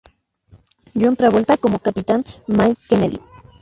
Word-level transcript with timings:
John 0.99 1.15
Travolta 1.15 1.57
como 1.57 1.77
Capitán 1.77 2.23
Mike 2.47 2.81
Kennedy. 2.89 3.19